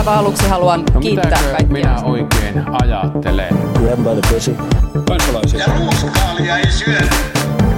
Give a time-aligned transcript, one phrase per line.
[0.00, 1.66] aivan aluksi haluan No kiittää kaikkia.
[1.72, 3.48] minä oikein ajattelen?
[3.74, 4.56] Grab by the pussy.
[5.08, 5.60] kansalaisia.
[5.60, 7.06] Ja ruuskaalia ei syödä.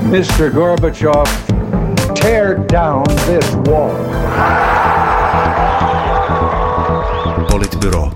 [0.02, 0.50] Mr.
[0.54, 1.24] Gorbachev,
[2.22, 3.95] tear down this wall.
[7.50, 8.11] Politbyro.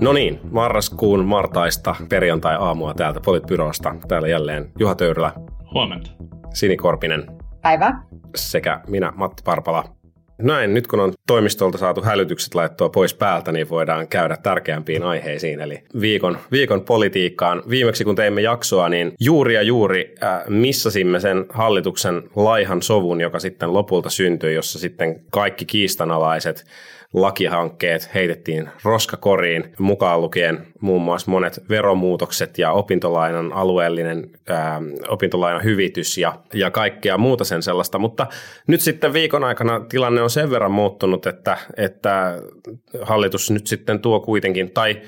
[0.00, 3.94] No niin, marraskuun martaista perjantai-aamua täältä Politbyrosta.
[4.08, 5.32] Täällä jälleen Juha Töyrylä,
[5.74, 6.10] Huomenta.
[6.54, 7.26] Sini Korpinen
[7.62, 7.92] Päivä.
[8.36, 9.84] sekä minä Matti Parpala.
[10.42, 15.60] Näin, nyt kun on toimistolta saatu hälytykset laittua pois päältä, niin voidaan käydä tärkeämpiin aiheisiin,
[15.60, 17.62] eli viikon, viikon politiikkaan.
[17.70, 23.38] Viimeksi kun teimme jaksoa, niin juuri ja juuri äh, missasimme sen hallituksen laihan sovun, joka
[23.38, 26.64] sitten lopulta syntyi, jossa sitten kaikki kiistanalaiset
[27.14, 36.18] lakihankkeet heitettiin roskakoriin, mukaan lukien muun muassa monet veromuutokset ja opintolainan alueellinen ää, opintolainan hyvitys
[36.18, 37.98] ja, ja kaikkea muuta sen sellaista.
[37.98, 38.26] Mutta
[38.66, 42.42] nyt sitten viikon aikana tilanne on sen verran muuttunut, että, että
[43.02, 45.00] hallitus nyt sitten tuo kuitenkin, tai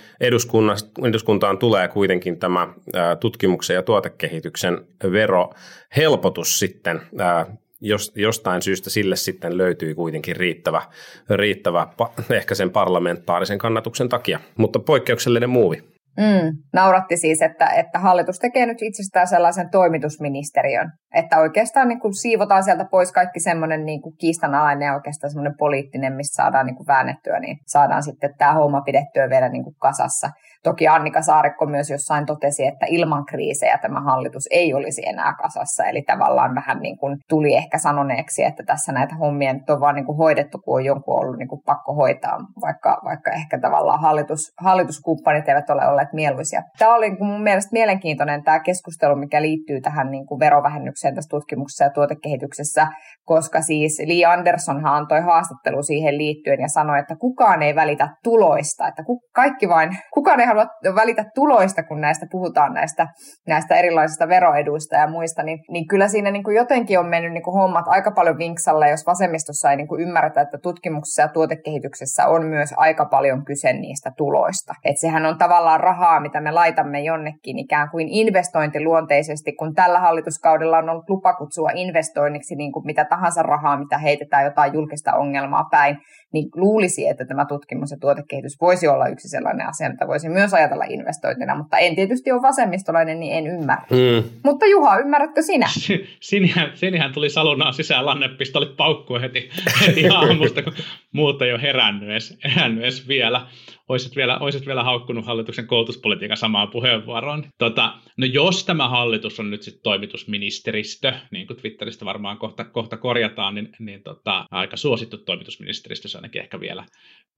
[1.02, 4.80] eduskuntaan tulee kuitenkin tämä ää, tutkimuksen ja tuotekehityksen
[5.12, 7.46] verohelpotus sitten ää,
[7.80, 10.82] jos, jostain syystä sille sitten löytyi kuitenkin riittävä,
[11.30, 11.88] riittävä
[12.30, 15.82] ehkä sen parlamentaarisen kannatuksen takia, mutta poikkeuksellinen muuvi.
[16.16, 22.14] Mm, nauratti siis, että, että hallitus tekee nyt itsestään sellaisen toimitusministeriön, että oikeastaan niin kuin
[22.14, 26.76] siivotaan sieltä pois kaikki semmoinen niin kuin kiistanalainen ja oikeastaan semmoinen poliittinen, missä saadaan niin
[26.76, 30.30] kuin väännettyä, niin saadaan sitten tämä homma pidettyä vielä niin kuin kasassa.
[30.62, 35.84] Toki Annika Saarikko myös jossain totesi, että ilman kriisejä tämä hallitus ei olisi enää kasassa,
[35.84, 39.94] eli tavallaan vähän niin kuin tuli ehkä sanoneeksi, että tässä näitä hommia nyt on vaan
[39.94, 44.00] niin kuin hoidettu, kun on jonkun ollut niin kuin pakko hoitaa, vaikka, vaikka ehkä tavallaan
[44.00, 46.62] hallitus, hallituskumppanit eivät ole olleet mieluisia.
[46.78, 51.14] Tämä oli niin kuin mun mielestä mielenkiintoinen tämä keskustelu, mikä liittyy tähän niin kuin verovähennykseen
[51.14, 52.86] tässä tutkimuksessa ja tuotekehityksessä,
[53.24, 58.88] koska siis Lee Andersonhan antoi haastattelu siihen liittyen ja sanoi, että kukaan ei välitä tuloista,
[58.88, 59.02] että
[59.34, 63.06] kaikki vain, kukaan ei halua välitä tuloista, kun näistä puhutaan näistä,
[63.48, 67.42] näistä erilaisista veroeduista ja muista, niin, niin kyllä siinä niin kuin jotenkin on mennyt niin
[67.42, 72.26] kuin hommat aika paljon vinksalle, jos vasemmistossa ei niin kuin ymmärretä, että tutkimuksessa ja tuotekehityksessä
[72.26, 74.74] on myös aika paljon kyse niistä tuloista.
[74.84, 80.78] Että sehän on tavallaan rahaa, mitä me laitamme jonnekin ikään kuin investointiluonteisesti, kun tällä hallituskaudella
[80.78, 85.64] on ollut lupa kutsua investoinniksi niin kuin mitä tahansa rahaa, mitä heitetään jotain julkista ongelmaa
[85.70, 85.98] päin,
[86.32, 90.54] niin luulisi, että tämä tutkimus ja tuotekehitys voisi olla yksi sellainen asia, mitä voisi myös
[90.54, 93.86] ajatella investointina, mutta en tietysti ole vasemmistolainen, niin en ymmärrä.
[93.90, 94.30] Mm.
[94.44, 95.66] Mutta Juha, ymmärrätkö sinä?
[96.20, 99.50] Sinihän, Sinihän tuli salunaan sisään lannepistolit paukkuu heti,
[99.86, 100.72] heti aamusta, kun
[101.12, 103.46] muut ei ole herännyt edes, herännyt edes vielä.
[103.88, 107.44] Oisit vielä, oisit vielä haukkunut hallituksen koulutuspolitiikan samaan puheenvuoroon.
[107.58, 112.96] Tota, no jos tämä hallitus on nyt sitten toimitusministeristö, niin kuin Twitteristä varmaan kohta, kohta
[112.96, 116.84] korjataan, niin, niin tota, aika suosittu toimitusministeristö se ainakin ehkä vielä,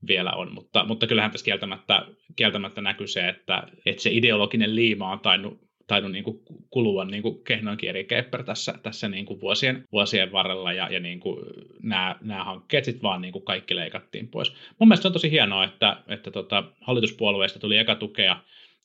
[0.07, 0.55] vielä on.
[0.55, 2.07] Mutta, mutta kyllähän tässä kieltämättä,
[2.37, 7.23] kieltämättä näkyy se, että, että se ideologinen liima on tainnut tainnut niin kuin kulua niin
[7.45, 11.47] kehnoinkin eri kepper tässä, tässä niin kuin vuosien, vuosien varrella ja, ja niin kuin
[11.83, 14.53] nämä, nämä hankkeet sitten vaan niin kuin kaikki leikattiin pois.
[14.79, 18.37] Mun mielestä se on tosi hienoa, että, että tota, hallituspuolueista tuli eka tukea,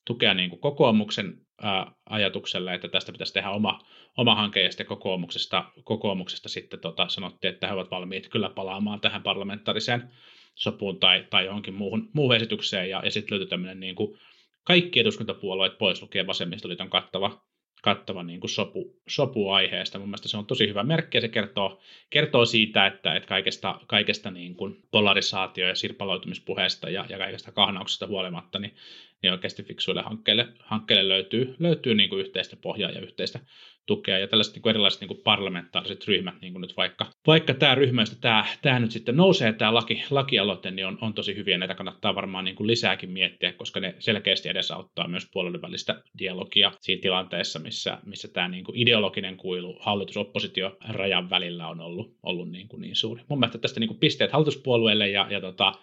[0.07, 3.79] tukea niin kuin kokoomuksen ää, ajatukselle, että tästä pitäisi tehdä oma,
[4.18, 9.01] oma hanke ja sitten kokoomuksesta, kokoomuksesta sitten tota, sanottiin, että he ovat valmiit kyllä palaamaan
[9.01, 10.12] tähän parlamentaariseen
[10.56, 12.90] sopuun tai, tai johonkin muuhun, muuhun esitykseen.
[12.90, 14.19] Ja, ja sitten löytyi tämmöinen niin kuin
[14.63, 17.41] kaikki eduskuntapuolueet pois lukien vasemmistoliiton kattava,
[17.81, 19.99] kattava niin kuin sopu, sopu aiheesta.
[19.99, 23.81] Mun mielestä se on tosi hyvä merkki ja se kertoo, kertoo siitä, että, että kaikesta,
[23.88, 28.75] kaikesta niin kuin polarisaatio- ja sirpaloitumispuheesta ja, ja kaikesta kahnauksesta huolimatta, niin,
[29.21, 33.39] niin oikeasti fiksuille hankkeille, hankkeille löytyy, löytyy niin kuin yhteistä pohjaa ja yhteistä
[33.87, 34.19] tukea.
[34.19, 37.75] Ja tällaiset niin kuin erilaiset niin kuin parlamentaariset ryhmät, niin kuin nyt vaikka, vaikka tämä
[37.75, 41.57] ryhmä, josta tämä, tämä nyt sitten nousee, tämä laki, lakialoite, niin on, on tosi hyviä.
[41.57, 46.71] Näitä kannattaa varmaan niin kuin lisääkin miettiä, koska ne selkeästi edesauttaa myös puolueiden välistä dialogia
[46.79, 52.67] siinä tilanteessa, missä, missä tämä niin kuin ideologinen kuilu hallitus-oppositio-rajan välillä on ollut, ollut niin,
[52.67, 53.23] kuin niin suuri.
[53.29, 55.73] Mun mielestä tästä niin kuin pisteet hallituspuolueille ja, ja tota,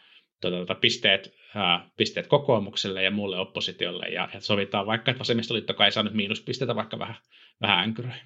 [0.40, 5.92] tota, pisteet, ää, pisteet kokoomukselle ja muulle oppositiolle ja, ja sovitaan vaikka, että vasemmistoliittokaan ei
[5.92, 7.16] saa nyt miinuspisteitä vaikka vähän,
[7.60, 8.19] vähän änkyröi.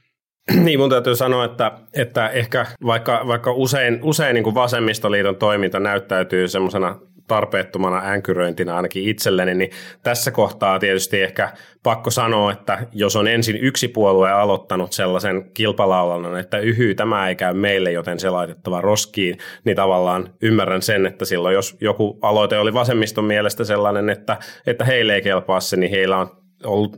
[0.64, 5.80] Niin mun täytyy sanoa, että, että ehkä vaikka, vaikka usein, usein niin kuin vasemmistoliiton toiminta
[5.80, 9.70] näyttäytyy semmoisena tarpeettomana änkyröintinä ainakin itselleni, niin
[10.02, 11.52] tässä kohtaa tietysti ehkä
[11.82, 17.36] pakko sanoa, että jos on ensin yksi puolue aloittanut sellaisen kilpalaulannan, että yhy, tämä ei
[17.36, 22.58] käy meille, joten se laitettava roskiin, niin tavallaan ymmärrän sen, että silloin jos joku aloite
[22.58, 24.36] oli vasemmiston mielestä sellainen, että,
[24.66, 26.96] että heille ei kelpaa se, niin heillä on ollut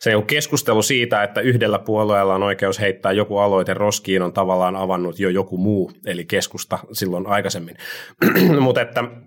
[0.00, 5.18] se keskustelu siitä, että yhdellä puolueella on oikeus heittää joku aloite roskiin, on tavallaan avannut
[5.18, 7.76] jo joku muu, eli keskusta silloin aikaisemmin.
[8.60, 8.80] mutta,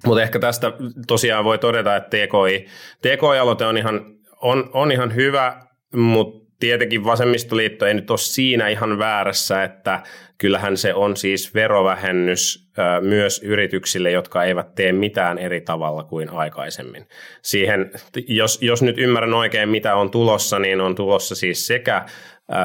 [0.06, 0.72] mutta ehkä tästä
[1.08, 2.66] tosiaan voi todeta, että TKI,
[3.02, 4.06] TKI-aloite on ihan,
[4.42, 5.62] on, on ihan hyvä,
[5.96, 10.04] mutta tietenkin vasemmistoliitto ei nyt ole siinä ihan väärässä, että
[10.38, 12.70] kyllähän se on siis verovähennys
[13.02, 17.08] myös yrityksille, jotka eivät tee mitään eri tavalla kuin aikaisemmin.
[17.42, 17.92] Siihen,
[18.28, 22.06] jos, jos nyt ymmärrän oikein, mitä on tulossa, niin on tulossa siis sekä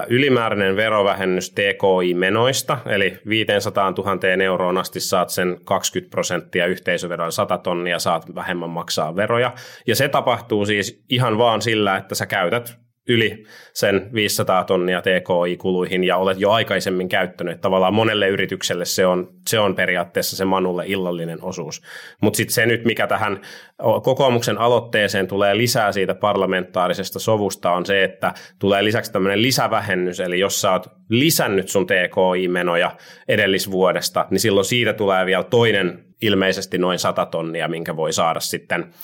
[0.09, 7.99] ylimääräinen verovähennys TKI-menoista, eli 500 000 euroon asti saat sen 20 prosenttia yhteisöveroa, 100 tonnia
[7.99, 9.53] saat vähemmän maksaa veroja.
[9.87, 16.05] Ja se tapahtuu siis ihan vaan sillä, että sä käytät yli sen 500 tonnia TKI-kuluihin
[16.05, 17.61] ja olet jo aikaisemmin käyttänyt.
[17.61, 21.83] Tavallaan monelle yritykselle se on, se on periaatteessa se Manulle illallinen osuus.
[22.21, 23.41] Mutta sitten se nyt, mikä tähän
[24.03, 30.41] kokoomuksen aloitteeseen tulee lisää siitä parlamentaarisesta sovusta, on se, että tulee lisäksi tämmöinen lisävähennys, eli
[30.41, 32.97] jos sä oot lisännyt sun TKI-menoja
[33.29, 38.95] edellisvuodesta, niin silloin siitä tulee vielä toinen ilmeisesti noin 100 tonnia, minkä voi saada sitten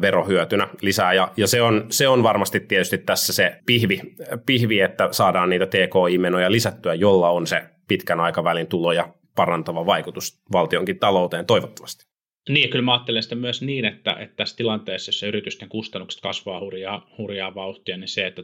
[0.00, 1.12] verohyötynä lisää.
[1.12, 4.00] Ja, ja se, on, se on varmasti tietysti tässä se pihvi,
[4.46, 10.98] pihvi, että saadaan niitä TKI-menoja lisättyä, jolla on se pitkän aikavälin tuloja parantava vaikutus valtionkin
[10.98, 12.15] talouteen toivottavasti.
[12.48, 16.60] Niin, kyllä mä ajattelen sitä myös niin, että, että tässä tilanteessa, jossa yritysten kustannukset kasvaa
[16.60, 18.42] hurjaa, hurjaa vauhtia, niin se, että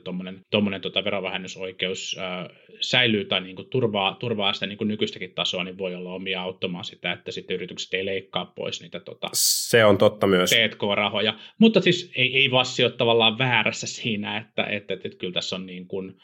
[0.51, 2.51] tuommoinen tota verovähennysoikeus ää,
[2.81, 6.43] säilyy tai niin kuin turvaa, turvaa sitä niin kuin nykyistäkin tasoa, niin voi olla omia
[6.43, 10.51] auttamaan sitä, että sitten yritykset ei leikkaa pois niitä tota, se on totta myös.
[10.51, 11.35] T&K-rahoja.
[11.59, 15.57] Mutta siis ei, ei Vassi ole tavallaan väärässä siinä, että, että, että, että kyllä tässä
[15.57, 16.17] on niin kuin,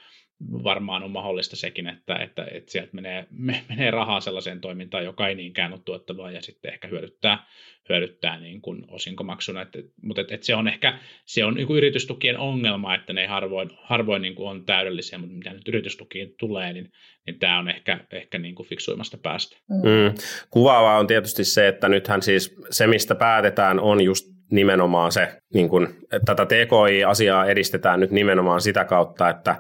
[0.65, 5.29] varmaan on mahdollista sekin, että, että, että sieltä menee, me, menee rahaa sellaiseen toimintaan, joka
[5.29, 7.47] ei niinkään ole tuottavaa ja sitten ehkä hyödyttää,
[7.89, 9.63] hyödyttää niin kuin osinkomaksuna.
[9.63, 9.69] Et,
[10.03, 13.71] mutta et, et se on ehkä se on niin kuin yritystukien ongelma, että ne harvoin,
[13.83, 16.93] harvoin niin kuin on täydellisiä, mutta mitä nyt yritystukiin tulee, niin,
[17.27, 19.57] niin tämä on ehkä, ehkä niin kuin fiksuimmasta päästä.
[19.69, 20.15] Mm.
[20.51, 25.69] Kuvaavaa on tietysti se, että nythän siis se, mistä päätetään, on just nimenomaan se, niin
[25.69, 29.57] kun, että tätä TKI-asiaa edistetään nyt nimenomaan sitä kautta, että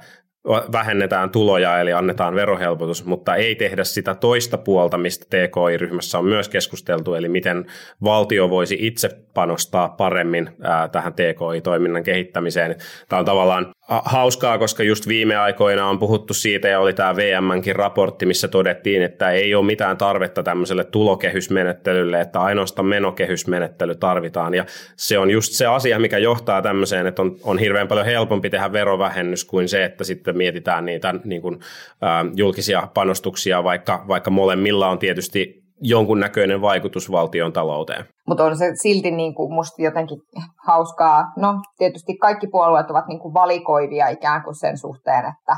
[0.72, 6.48] vähennetään tuloja eli annetaan verohelpotus, mutta ei tehdä sitä toista puolta, mistä TKI-ryhmässä on myös
[6.48, 7.66] keskusteltu, eli miten
[8.04, 10.50] valtio voisi itse panostaa paremmin
[10.92, 12.76] tähän TKI-toiminnan kehittämiseen.
[13.08, 17.76] Tämä on tavallaan hauskaa, koska just viime aikoina on puhuttu siitä ja oli tämä VMnkin
[17.76, 24.64] raportti, missä todettiin, että ei ole mitään tarvetta tämmöiselle tulokehysmenettelylle, että ainoastaan menokehysmenettely tarvitaan ja
[24.96, 28.72] se on just se asia, mikä johtaa tämmöiseen, että on, on hirveän paljon helpompi tehdä
[28.72, 31.54] verovähennys kuin se, että sitten mietitään niitä niin kuin,
[32.02, 32.06] ä,
[32.36, 38.04] julkisia panostuksia, vaikka, vaikka molemmilla on tietysti jonkunnäköinen vaikutus valtion talouteen.
[38.28, 40.18] Mutta on se silti niin kuin musta jotenkin
[40.66, 41.24] hauskaa.
[41.36, 45.56] No tietysti kaikki puolueet ovat niin kuin valikoivia ikään kuin sen suhteen, että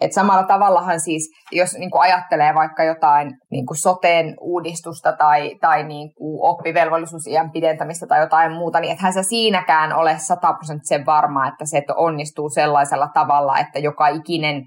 [0.00, 5.54] et samalla tavallahan siis, jos niin kuin ajattelee vaikka jotain niin kuin soteen uudistusta tai,
[5.60, 11.48] tai niin kuin oppivelvollisuusiän pidentämistä tai jotain muuta, niin ethän sä siinäkään ole sataprosenttisen varma,
[11.48, 14.62] että se että onnistuu sellaisella tavalla, että joka ikinen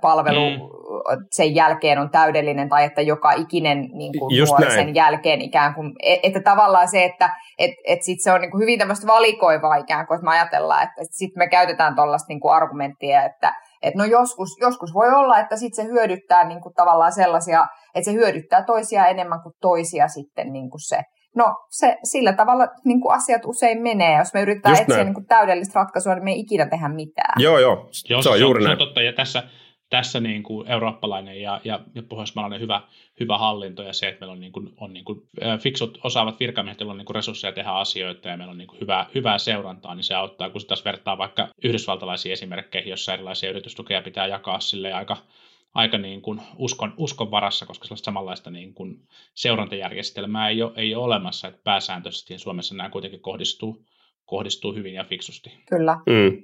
[0.00, 1.26] palvelu mm.
[1.30, 5.92] sen jälkeen on täydellinen tai että joka ikinen niin kuin nuori sen jälkeen ikään kuin,
[6.02, 9.76] e, että tavallaan se, että et, et sit se on niin kuin hyvin tämmöistä valikoivaa
[9.76, 13.54] ikään kuin, että me ajatellaan, että sitten me käytetään tuollaista niin kuin argumenttia, että
[13.84, 18.10] et no joskus, joskus voi olla, että sitten se hyödyttää niin kuin tavallaan sellaisia, että
[18.10, 20.98] se hyödyttää toisia enemmän kuin toisia sitten niin kuin se
[21.36, 24.18] No se, sillä tavalla niin kuin asiat usein menee.
[24.18, 27.34] Jos me yritetään Just etsiä niin kuin täydellistä ratkaisua, niin me ei ikinä tehdä mitään.
[27.42, 27.90] Joo, joo.
[28.08, 28.78] joo se, on juuri se, näin.
[28.78, 29.02] Se on totta.
[29.02, 29.42] Ja tässä,
[29.96, 32.80] tässä niin kuin eurooppalainen ja, ja, ja pohjoismaalainen hyvä,
[33.20, 35.22] hyvä hallinto ja se, että meillä on, niin kuin, on niin kuin,
[35.60, 38.80] fiksut osaavat virkamiehet, joilla on niin kuin resursseja tehdä asioita ja meillä on niin kuin
[38.80, 43.50] hyvää, hyvää seurantaa, niin se auttaa, kun se taas vertaa vaikka yhdysvaltalaisiin esimerkkeihin, jossa erilaisia
[43.50, 45.16] yritystukeja pitää jakaa sille aika,
[45.74, 48.96] aika niin kuin uskon, uskon varassa, koska sellaista samanlaista niin kuin
[49.34, 53.84] seurantajärjestelmää ei ole, ei ole olemassa, että pääsääntöisesti Suomessa nämä kuitenkin kohdistuu,
[54.26, 55.52] kohdistuu hyvin ja fiksusti.
[55.68, 55.96] Kyllä.
[56.06, 56.42] Mm.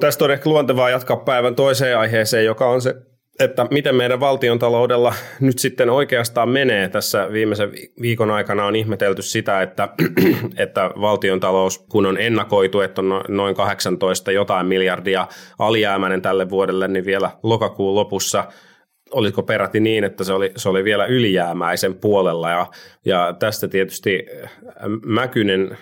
[0.00, 2.94] Tästä on ehkä luontevaa jatkaa päivän toiseen aiheeseen, joka on se
[3.40, 6.88] että miten meidän valtiontaloudella nyt sitten oikeastaan menee.
[6.88, 9.88] Tässä viimeisen viikon aikana on ihmetelty sitä, että,
[10.56, 15.26] että valtiontalous, kun on ennakoitu, että on no, noin 18 jotain miljardia
[15.58, 18.44] alijäämäinen tälle vuodelle, niin vielä lokakuun lopussa
[19.10, 22.66] oliko peräti niin, että se oli, se oli vielä ylijäämäisen puolella ja,
[23.04, 24.26] ja tästä tietysti
[25.06, 25.78] Mäkynen,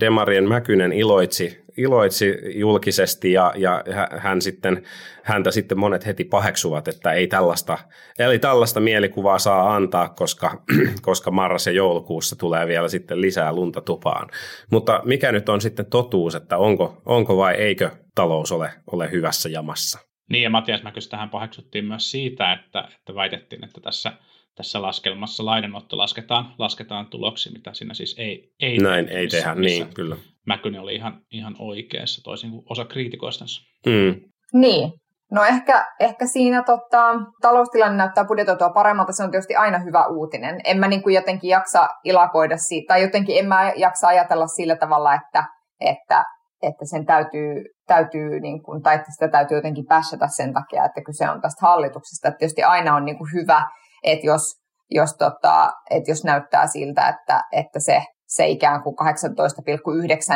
[0.00, 3.84] Demarien Mäkynen iloitsi, iloitsi julkisesti ja, ja
[4.16, 4.82] hän sitten,
[5.22, 7.78] häntä sitten monet heti paheksuvat, että ei tällaista,
[8.18, 10.62] eli tällaista mielikuvaa saa antaa, koska,
[11.02, 14.28] koska marras- ja joulukuussa tulee vielä sitten lisää lunta tupaan.
[14.70, 19.48] Mutta mikä nyt on sitten totuus, että onko, onko vai eikö talous ole, ole hyvässä
[19.48, 20.11] jamassa?
[20.32, 24.12] Niin, ja Matias Mäkystähän paheksuttiin myös siitä, että, että väitettiin, että tässä,
[24.54, 29.94] tässä laskelmassa lainanotto lasketaan, lasketaan tuloksi, mitä siinä siis ei, ei Näin ei tehdä, niin
[29.94, 30.16] kyllä.
[30.46, 33.44] Mäkynen oli ihan, ihan oikeassa, toisin kuin osa kriitikoista.
[33.86, 34.20] Mm.
[34.52, 34.92] Niin,
[35.30, 40.60] No ehkä, ehkä siinä tota, taloustilanne näyttää budjetoitua paremmalta, se on tietysti aina hyvä uutinen.
[40.64, 44.76] En mä niin kuin jotenkin jaksa ilakoida siitä, tai jotenkin en mä jaksa ajatella sillä
[44.76, 45.44] tavalla, että,
[45.80, 46.24] että
[46.62, 51.00] että sen täytyy, täytyy niin kuin, tai että sitä täytyy jotenkin pässätä sen takia, että
[51.06, 52.28] kyse on tästä hallituksesta.
[52.28, 53.66] Että tietysti aina on niin kuin hyvä,
[54.02, 54.42] että jos,
[54.90, 58.96] jos, tota, että jos näyttää siltä, että, että se, se ikään kuin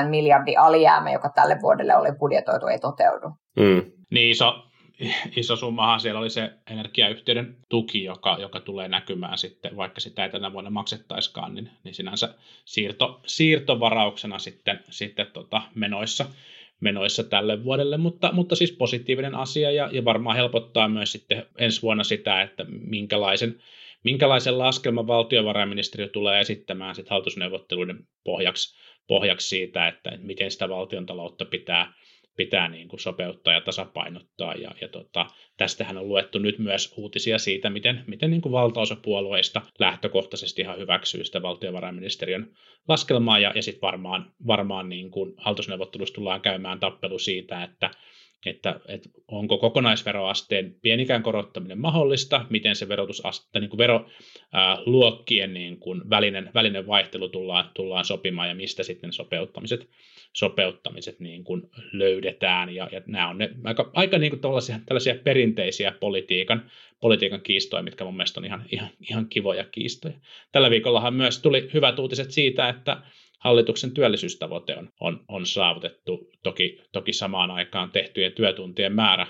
[0.04, 3.28] 18,9 miljardia alijäämä, joka tälle vuodelle oli budjetoitu, ei toteudu.
[3.56, 3.83] Mm.
[4.11, 4.52] Niin iso,
[5.36, 10.30] iso summahan siellä oli se energiayhtiöiden tuki, joka, joka tulee näkymään sitten, vaikka sitä ei
[10.30, 12.34] tänä vuonna maksettaiskaan, niin, niin sinänsä
[12.64, 16.26] siirto, siirtovarauksena sitten, sitten tota menoissa,
[16.80, 21.82] menoissa tälle vuodelle, mutta, mutta siis positiivinen asia ja, ja varmaan helpottaa myös sitten ensi
[21.82, 23.62] vuonna sitä, että minkälaisen,
[24.04, 28.76] minkälaisen laskelman valtiovarainministeriö tulee esittämään sitten hallitusneuvotteluiden pohjaksi,
[29.06, 31.92] pohjaksi siitä, että miten sitä valtion taloutta pitää,
[32.36, 34.54] pitää niin kuin sopeuttaa ja tasapainottaa.
[34.54, 35.26] Ja, ja tota,
[35.56, 40.78] tästähän on luettu nyt myös uutisia siitä, miten, miten niin kuin valtaosa puolueista lähtökohtaisesti ihan
[40.78, 42.56] hyväksyy sitä valtiovarainministeriön
[42.88, 43.38] laskelmaa.
[43.38, 47.90] Ja, ja sitten varmaan, varmaan niin kuin hallitusneuvottelussa tullaan käymään tappelu siitä, että
[48.48, 56.10] että, että onko kokonaisveroasteen pienikään korottaminen mahdollista, miten se verotusaste, niin kuin veroluokkien niin kuin
[56.10, 59.88] välinen, välinen vaihtelu tullaan, tullaan sopimaan ja mistä sitten sopeuttamiset,
[60.32, 61.62] sopeuttamiset niin kuin
[61.92, 62.74] löydetään.
[62.74, 67.82] Ja, ja nämä on ne aika, aika niin kuin tällaisia, tällaisia perinteisiä politiikan, politiikan kiistoja,
[67.82, 70.14] mitkä mun mielestä on ihan, ihan, ihan kivoja kiistoja.
[70.52, 73.02] Tällä viikollahan myös tuli hyvät uutiset siitä, että
[73.38, 76.30] hallituksen työllisyystavoite on, on, on saavutettu.
[76.42, 79.26] Toki, toki samaan aikaan tehtyjen työtuntien määrä,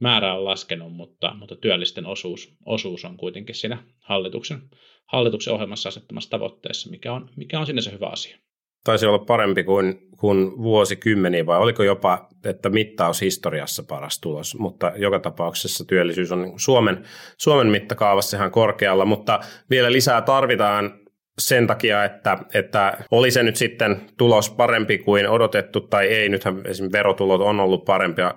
[0.00, 4.58] määrä on laskenut, mutta, mutta työllisten osuus, osuus on kuitenkin siinä hallituksen,
[5.06, 8.38] hallituksen ohjelmassa asettamassa tavoitteessa, mikä on, mikä on sinänsä hyvä asia.
[8.84, 14.92] Taisi olla parempi kuin, kuin vuosikymmeniä, vai oliko jopa, että mittaus historiassa paras tulos, mutta
[14.96, 17.04] joka tapauksessa työllisyys on Suomen,
[17.36, 19.40] Suomen mittakaavassa ihan korkealla, mutta
[19.70, 20.99] vielä lisää tarvitaan
[21.40, 26.28] sen takia, että, että oli se nyt sitten tulos parempi kuin odotettu tai ei.
[26.28, 28.34] Nythän esimerkiksi verotulot on ollut parempia,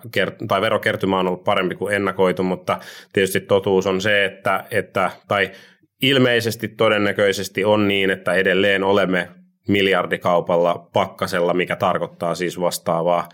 [0.47, 2.79] tai verokertymä on ollut parempi kuin ennakoitu, mutta
[3.13, 5.51] tietysti totuus on se, että, että tai
[6.01, 9.29] ilmeisesti todennäköisesti on niin, että edelleen olemme
[9.67, 13.29] miljardikaupalla pakkasella, mikä tarkoittaa siis vastaavaa,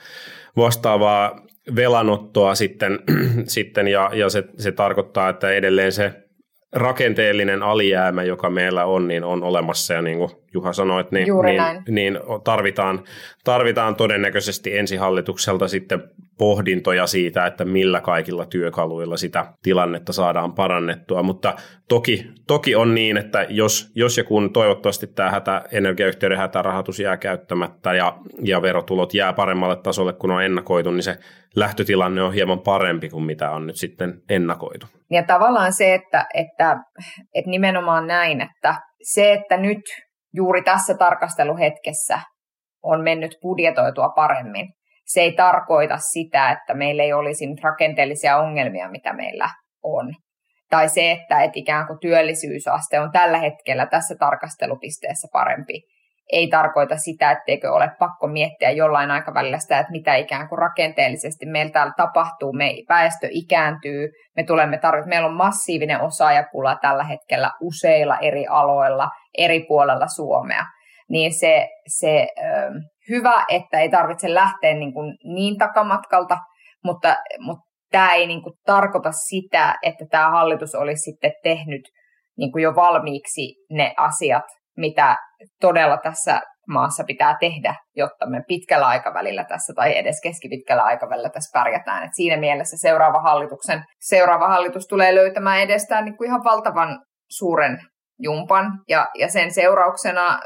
[0.58, 1.42] vastaavaa
[1.76, 3.00] velanottoa sitten,
[3.48, 6.29] sitten ja, ja se, se tarkoittaa, että edelleen se
[6.74, 9.94] rakenteellinen alijäämä, joka meillä on, niin on olemassa.
[9.94, 13.04] Ja niin kuin Juha sanoi, että niin, niin, niin tarvitaan,
[13.44, 16.04] tarvitaan todennäköisesti ensihallitukselta sitten
[16.40, 21.54] pohdintoja siitä, että millä kaikilla työkaluilla sitä tilannetta saadaan parannettua, mutta
[21.88, 27.18] toki, toki on niin, että jos, jos ja kun toivottavasti tämä hätä, energiayhtiöiden hätärahoitus jää
[27.18, 31.18] käyttämättä ja, ja verotulot jää paremmalle tasolle kuin on ennakoitu, niin se
[31.56, 34.86] lähtötilanne on hieman parempi kuin mitä on nyt sitten ennakoitu.
[35.12, 36.78] Ja tavallaan se, että, että,
[37.34, 38.76] että nimenomaan näin, että
[39.14, 39.82] se, että nyt
[40.34, 42.20] juuri tässä tarkasteluhetkessä
[42.84, 44.68] on mennyt budjetoitua paremmin,
[45.14, 49.50] se ei tarkoita sitä, että meillä ei olisi nyt rakenteellisia ongelmia, mitä meillä
[49.84, 50.16] on.
[50.70, 55.82] Tai se, että et ikään kuin työllisyysaste on tällä hetkellä tässä tarkastelupisteessä parempi,
[56.32, 61.46] ei tarkoita sitä, etteikö ole pakko miettiä jollain aikavälillä sitä, että mitä ikään kuin rakenteellisesti
[61.46, 62.54] meillä täällä tapahtuu.
[62.54, 69.10] Me väestö ikääntyy, me tulemme tarvitsemaan, meillä on massiivinen osaajapula tällä hetkellä useilla eri aloilla,
[69.38, 70.64] eri puolella Suomea.
[71.10, 72.28] Niin se, se
[73.10, 76.38] hyvä, että ei tarvitse lähteä niin, kuin niin takamatkalta,
[76.84, 81.82] mutta, mutta tämä ei niin kuin tarkoita sitä, että tämä hallitus olisi sitten tehnyt
[82.38, 84.46] niin kuin jo valmiiksi ne asiat,
[84.78, 85.16] mitä
[85.62, 91.60] todella tässä maassa pitää tehdä, jotta me pitkällä aikavälillä tässä tai edes keskipitkällä aikavälillä tässä
[91.60, 92.04] pärjätään.
[92.04, 97.00] Et siinä mielessä seuraava, hallituksen, seuraava hallitus tulee löytämään edestään niin kuin ihan valtavan
[97.38, 97.80] suuren
[98.20, 100.40] jumpan ja, ja sen seurauksena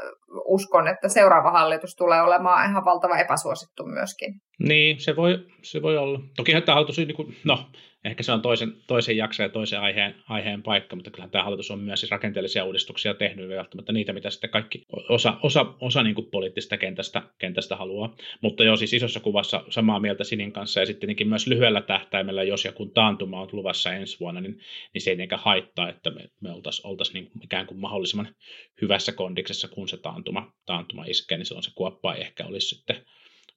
[0.44, 4.40] uskon, että seuraava hallitus tulee olemaan ihan valtava epäsuosittu myöskin.
[4.58, 6.20] Niin, se voi, se voi olla.
[6.36, 7.66] Toki tämä hallitus, niin kuin, no
[8.04, 11.70] ehkä se on toisen, toisen jakson ja toisen aiheen, aiheen paikka, mutta kyllähän tämä hallitus
[11.70, 16.14] on myös siis rakenteellisia uudistuksia tehnyt välttämättä niitä, mitä sitten kaikki osa, osa, osa niin
[16.14, 18.16] kuin poliittista kentästä, kentästä haluaa.
[18.40, 22.64] Mutta joo, siis isossa kuvassa samaa mieltä Sinin kanssa ja sitten myös lyhyellä tähtäimellä, jos
[22.64, 24.60] ja kun taantuma on luvassa ensi vuonna, niin,
[24.94, 28.34] niin se ei niinkään haittaa, että me, me oltaisiin oltais niin ikään kuin mahdollisimman
[28.82, 32.96] hyvässä kondiksessa, kun se taantuma, taantuma iskee, niin silloin se kuoppa ei ehkä olisi sitten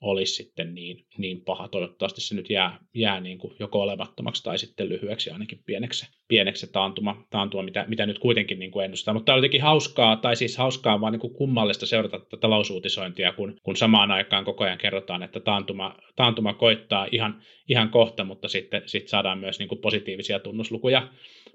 [0.01, 1.67] olisi sitten niin, niin paha.
[1.67, 6.71] Toivottavasti se nyt jää, jää niin kuin joko olemattomaksi tai sitten lyhyeksi ainakin pieneksi, pieneksi
[6.71, 9.13] taantuma, taantuma mitä, mitä nyt kuitenkin niin kuin ennustaa.
[9.13, 13.33] Mutta tämä on jotenkin hauskaa, tai siis hauskaa vaan niin kuin kummallista seurata tätä talousuutisointia,
[13.33, 18.47] kun, kun samaan aikaan koko ajan kerrotaan, että taantuma, taantuma koittaa ihan, ihan kohta, mutta
[18.47, 21.07] sitten sit saadaan myös niin kuin positiivisia tunnuslukuja,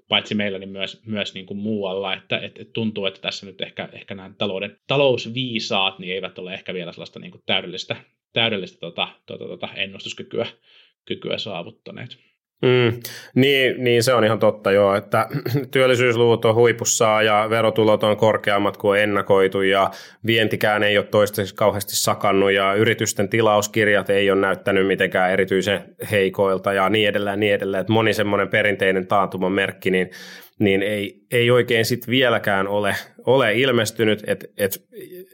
[0.09, 3.61] paitsi meillä, niin myös, myös niin kuin muualla, että, että, että tuntuu, että tässä nyt
[3.61, 7.95] ehkä, ehkä nämä talouden, talousviisaat niin eivät ole ehkä vielä sellaista niin kuin täydellistä,
[8.33, 10.45] täydellistä tota, tota, tota ennustuskykyä
[11.05, 12.17] kykyä saavuttaneet.
[12.63, 12.99] Mm,
[13.35, 15.27] niin, niin, se on ihan totta joo, että
[15.71, 19.91] työllisyysluvut on huipussaan ja verotulot on korkeammat kuin ennakoitu ja
[20.25, 26.73] vientikään ei ole toistaiseksi kauheasti sakannut ja yritysten tilauskirjat ei ole näyttänyt mitenkään erityisen heikoilta
[26.73, 27.81] ja niin edelleen, niin edelleen.
[27.81, 30.09] Että moni semmoinen perinteinen taantuman merkki, niin,
[30.59, 34.87] niin ei, ei oikein sitten vieläkään ole, ole ilmestynyt, että et,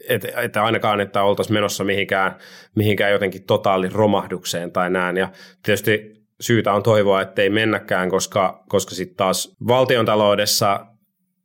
[0.08, 2.34] et, et ainakaan, että oltaisiin menossa mihinkään,
[2.74, 5.16] mihinkään jotenkin totaalin romahdukseen tai näin.
[5.16, 5.28] Ja
[5.62, 10.86] tietysti syytä on toivoa, ettei mennäkään, koska, koska sitten taas valtiontaloudessa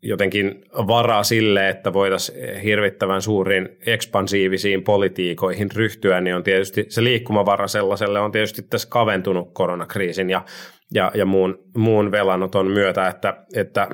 [0.01, 7.67] jotenkin varaa sille, että voitaisiin hirvittävän suuriin ekspansiivisiin politiikoihin ryhtyä, niin on tietysti se liikkumavara
[7.67, 10.45] sellaiselle on tietysti tässä kaventunut koronakriisin ja
[10.93, 13.87] ja, ja muun, muun velanoton myötä, että, että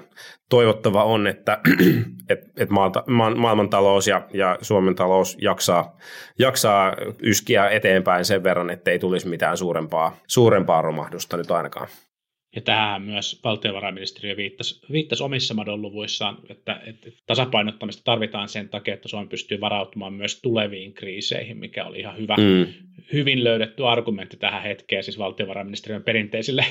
[0.49, 1.59] toivottava on, että
[2.29, 5.97] et, et maalta, ma, maailmantalous ja, ja Suomen talous jaksaa,
[6.39, 11.87] jaksaa yskiä eteenpäin sen verran, että ei tulisi mitään suurempaa, suurempaa romahdusta nyt ainakaan.
[12.55, 19.07] Ja tähän myös valtiovarainministeriö viittasi, viittasi omissa madonluvuissaan, että, että tasapainottamista tarvitaan sen takia, että
[19.07, 22.67] Suomi pystyy varautumaan myös tuleviin kriiseihin, mikä oli ihan hyvä, mm.
[23.13, 25.03] hyvin löydetty argumentti tähän hetkeen.
[25.03, 26.65] Siis valtiovarainministeriön perinteiselle,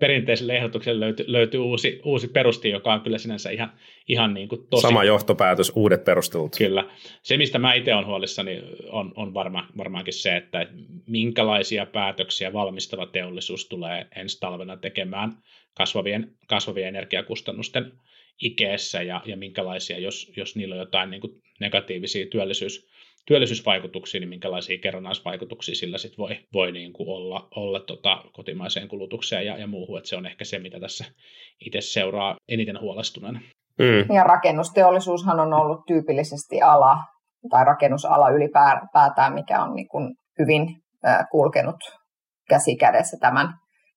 [0.00, 3.72] perinteiselle ehdotukselle löytyy, löytyy uusi, uusi perusti, joka on kyllä sinänsä ihan,
[4.08, 4.82] ihan niin kuin tosi.
[4.82, 6.56] Sama johtopäätös, uudet perustelut.
[6.58, 6.84] Kyllä.
[7.22, 10.66] Se, mistä mä itse olen huolissani, on, on varma, varmaankin se, että
[11.08, 15.32] minkälaisia päätöksiä valmistava teollisuus tulee ensi talvena tekemään
[15.74, 17.92] kasvavien, kasvavien energiakustannusten
[18.42, 22.88] ikeessä ja, ja minkälaisia, jos, jos niillä on jotain niin kuin negatiivisia työllisyys,
[23.26, 29.46] työllisyysvaikutuksia, niin minkälaisia kerrannaisvaikutuksia sillä sit voi, voi niin kuin olla, olla tota kotimaiseen kulutukseen
[29.46, 29.98] ja, ja muuhun.
[29.98, 31.04] että se on ehkä se, mitä tässä
[31.66, 33.40] itse seuraa eniten huolestuneena.
[33.78, 34.14] Mm.
[34.14, 36.98] Ja rakennusteollisuushan on ollut tyypillisesti ala,
[37.50, 40.76] tai rakennusala ylipäätään, mikä on niin kuin hyvin
[41.30, 41.76] kulkenut
[42.48, 43.48] käsi kädessä tämän,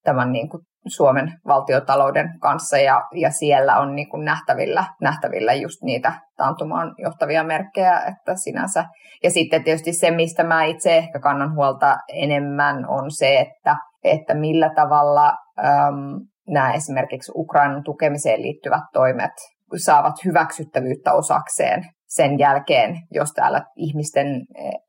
[0.04, 5.82] tämän niin kuin Suomen valtiotalouden kanssa ja, ja siellä on niin kuin nähtävillä, nähtävillä just
[5.82, 8.84] niitä taantumaan johtavia merkkejä, että sinänsä.
[9.22, 14.34] Ja sitten tietysti se, mistä mä itse ehkä kannan huolta enemmän on se, että, että
[14.34, 19.32] millä tavalla äm, nämä esimerkiksi Ukrainan tukemiseen liittyvät toimet
[19.76, 24.26] saavat hyväksyttävyyttä osakseen sen jälkeen, jos täällä ihmisten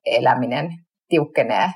[0.06, 0.70] eläminen
[1.10, 1.70] tiukkenee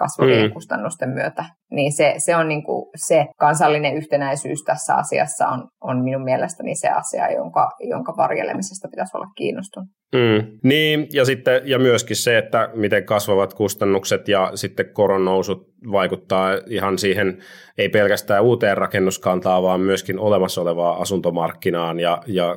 [0.00, 0.52] kasvavien mm.
[0.52, 1.44] kustannusten myötä.
[1.70, 6.74] Niin se, se on niin kuin se kansallinen yhtenäisyys tässä asiassa on, on minun mielestäni
[6.74, 9.88] se asia, jonka, jonka varjelemisesta pitäisi olla kiinnostunut.
[10.14, 10.58] Mm.
[10.64, 16.98] Niin, ja, sitten, ja myöskin se, että miten kasvavat kustannukset ja sitten koronnousut vaikuttaa ihan
[16.98, 17.38] siihen,
[17.78, 22.56] ei pelkästään uuteen rakennuskantaan, vaan myöskin olemassa olevaan asuntomarkkinaan ja, ja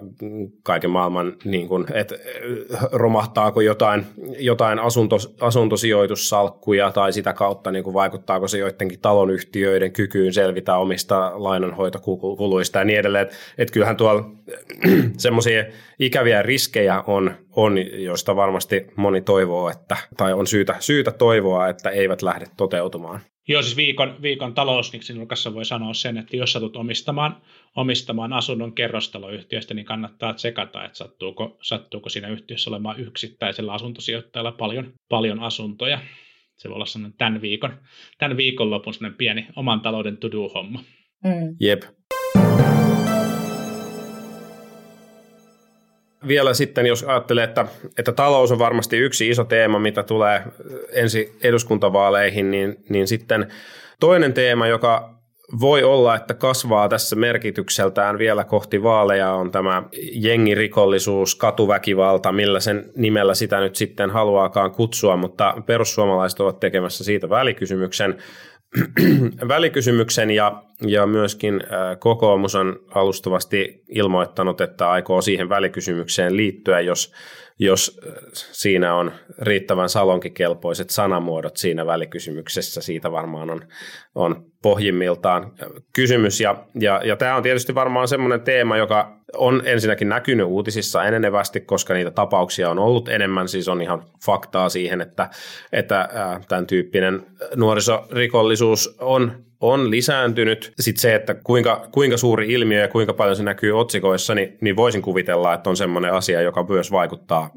[0.63, 2.15] kaiken maailman, niin kuin, että
[2.91, 4.06] romahtaako jotain,
[4.39, 11.32] jotain asunto, asuntosijoitussalkkuja tai sitä kautta niin kuin vaikuttaako se joidenkin talonyhtiöiden kykyyn selvitä omista
[11.36, 13.24] lainanhoitokuluista ja niin edelleen.
[13.24, 14.30] Että et kyllähän tuolla
[15.18, 15.66] semmoisia
[16.00, 21.89] ikäviä riskejä on, on, joista varmasti moni toivoo, että, tai on syytä, syytä toivoa, että
[21.89, 23.20] eivät lähde toteutumaan.
[23.48, 27.42] Joo, siis viikon, viikon talousniksin nurkassa voi sanoa sen, että jos satut omistamaan,
[27.76, 34.94] omistamaan asunnon kerrostaloyhtiöstä, niin kannattaa tsekata, että sattuuko, sattuuko siinä yhtiössä olemaan yksittäisellä asuntosijoittajalla paljon,
[35.10, 36.00] paljon asuntoja.
[36.58, 37.80] Se voi olla sellainen tämän viikon,
[38.18, 40.84] tämän viikonlopun sellainen pieni oman talouden to-do-homma.
[41.24, 41.56] Mm.
[41.60, 41.84] Jep.
[46.28, 47.66] vielä sitten, jos ajattelee, että,
[47.98, 50.44] että talous on varmasti yksi iso teema, mitä tulee
[50.92, 53.48] ensi eduskuntavaaleihin, niin, niin sitten
[54.00, 55.23] toinen teema, joka
[55.60, 62.92] voi olla, että kasvaa tässä merkitykseltään vielä kohti vaaleja on tämä jengirikollisuus, katuväkivalta, millä sen
[62.96, 68.18] nimellä sitä nyt sitten haluaakaan kutsua, mutta perussuomalaiset ovat tekemässä siitä välikysymyksen.
[69.48, 71.63] välikysymyksen ja, ja myöskin
[72.00, 77.13] kokoomus on alustavasti ilmoittanut, että aikoo siihen välikysymykseen liittyä, jos
[77.60, 79.12] jos äh, siinä on
[79.42, 83.62] riittävän salonkikelpoiset sanamuodot siinä välikysymyksessä, siitä varmaan on,
[84.16, 86.42] on pohjimmiltaan äh, kysymys.
[86.42, 91.62] Ja, ja, ja tämä on tietysti varmaan semmoinen teema, joka on ensinnäkin näkynyt uutisissa enenevästi,
[91.62, 95.30] koska niitä tapauksia on ollut enemmän, siis on ihan faktaa siihen, että,
[95.72, 100.73] että äh, tämän tyyppinen nuorisorikollisuus on on lisääntynyt.
[100.80, 104.76] Sitten se, että kuinka, kuinka suuri ilmiö ja kuinka paljon se näkyy otsikoissa, niin, niin
[104.76, 107.49] voisin kuvitella, että on semmoinen asia, joka myös vaikuttaa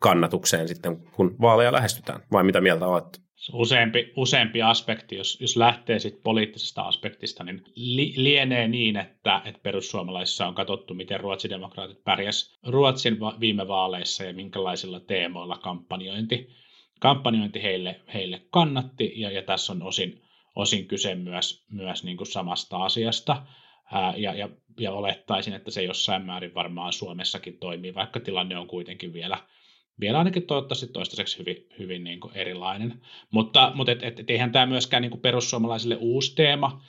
[0.00, 2.20] kannatukseen sitten, kun vaaleja lähestytään.
[2.32, 3.18] Vai mitä mieltä olette?
[3.52, 9.60] Useampi, useampi aspekti, jos, jos lähtee sit poliittisesta aspektista, niin li, lienee niin, että, että
[9.62, 16.48] perussuomalaisissa on katsottu, miten ruotsidemokraatit pärjäs Ruotsin va- viime vaaleissa ja minkälaisilla teemoilla kampanjointi,
[17.00, 20.23] kampanjointi heille, heille kannatti, ja, ja tässä on osin,
[20.54, 23.46] osin kyse myös, myös niin kuin samasta asiasta.
[23.92, 24.48] Ää, ja, ja,
[24.80, 29.38] ja olettaisin, että se jossain määrin varmaan Suomessakin toimii, vaikka tilanne on kuitenkin vielä,
[30.00, 33.00] vielä ainakin toivottavasti toistaiseksi hyvin, hyvin niin kuin erilainen.
[33.30, 36.82] Mutta, mutta et, et, et eihän tämä myöskään niin kuin perussuomalaisille uusi teema,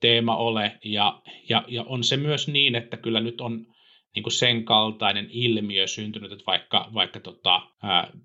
[0.00, 3.66] teema ole, ja, ja, ja on se myös niin, että kyllä nyt on
[4.14, 7.62] niin kuin sen kaltainen ilmiö syntynyt, että vaikka, vaikka tota,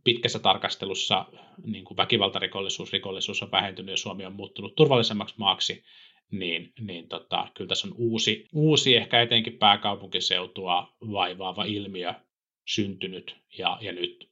[0.04, 1.26] pitkässä tarkastelussa
[1.64, 5.84] niin kuin väkivaltarikollisuus, rikollisuus on vähentynyt ja Suomi on muuttunut turvallisemmaksi maaksi,
[6.32, 12.14] niin, niin tota, kyllä tässä on uusi, uusi, ehkä etenkin pääkaupunkiseutua vaivaava ilmiö
[12.68, 14.30] syntynyt ja, ja nyt,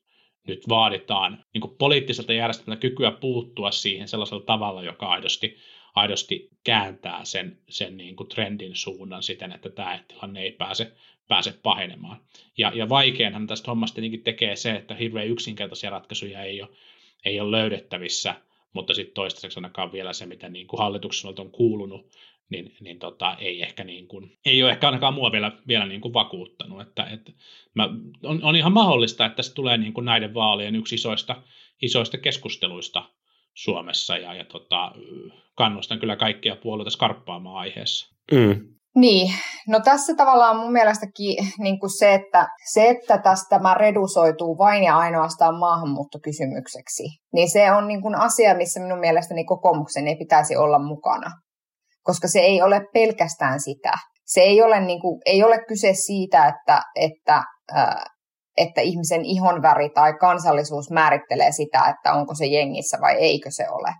[0.47, 5.57] nyt vaaditaan niin kuin poliittiselta järjestelmältä kykyä puuttua siihen sellaisella tavalla, joka aidosti,
[5.95, 10.91] aidosti kääntää sen, sen niin kuin trendin suunnan siten, että tämä tilanne ei pääse
[11.27, 12.17] pääse pahenemaan.
[12.57, 16.69] Ja, ja vaikeinhan tästä hommasta tietenkin tekee se, että hirveän yksinkertaisia ratkaisuja ei ole,
[17.25, 18.35] ei ole löydettävissä,
[18.73, 20.81] mutta sitten toistaiseksi ainakaan vielä se, mitä niin kuin
[21.39, 22.11] on kuulunut,
[22.49, 26.01] niin, niin tota, ei, ehkä niin kuin, ei ole ehkä ainakaan mua vielä, vielä niin
[26.01, 26.81] kuin vakuuttanut.
[26.81, 27.31] Että, että
[27.73, 27.89] mä,
[28.23, 31.41] on, on, ihan mahdollista, että se tulee niin kuin näiden vaalien yksi isoista,
[31.81, 33.09] isoista keskusteluista
[33.53, 34.91] Suomessa, ja, ja tota,
[35.55, 38.15] kannustan kyllä kaikkia puolueita skarppaamaan aiheessa.
[38.31, 38.75] Mm.
[38.95, 39.33] Niin,
[39.67, 44.83] no tässä tavallaan mun mielestäkin niin kuin se, että, se, että tästä tämä redusoituu vain
[44.83, 47.03] ja ainoastaan maahanmuuttokysymykseksi,
[47.33, 51.31] niin se on niin kuin asia, missä minun mielestäni kokoomuksen ei pitäisi olla mukana,
[52.03, 53.91] koska se ei ole pelkästään sitä.
[54.25, 58.05] Se ei ole, niin kuin, ei ole kyse siitä, että, että, ää,
[58.57, 63.93] että ihmisen ihonväri tai kansallisuus määrittelee sitä, että onko se jengissä vai eikö se ole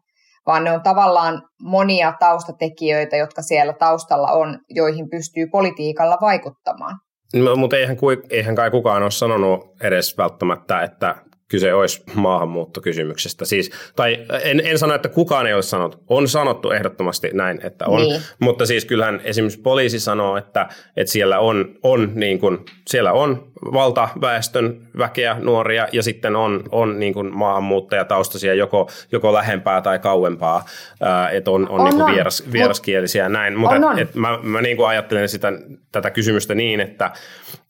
[0.48, 6.96] vaan ne on tavallaan monia taustatekijöitä, jotka siellä taustalla on, joihin pystyy politiikalla vaikuttamaan.
[7.36, 7.98] No, mutta eihän,
[8.30, 11.16] eihän kai kukaan ole sanonut edes välttämättä, että
[11.54, 13.46] kyse olisi maahanmuuttokysymyksestä.
[13.46, 16.04] Siis, tai en, en sano, että kukaan ei ole sanonut.
[16.08, 18.02] On sanottu ehdottomasti näin, että on.
[18.02, 18.22] Niin.
[18.40, 23.48] Mutta siis kyllähän esimerkiksi poliisi sanoo, että, että siellä on, on, niin kuin, siellä on
[23.74, 30.66] valtaväestön väkeä, nuoria, ja sitten on, on niin kuin maahanmuuttajataustaisia joko, joko lähempää tai kauempaa,
[31.32, 32.14] että on, on, on, niin kuin on.
[32.14, 33.58] Vieras, vieraskielisiä näin.
[33.58, 34.00] Mutta on, on.
[34.00, 35.54] Et, et mä, mä niin kuin ajattelen sitä,
[35.92, 37.12] tätä kysymystä niin, että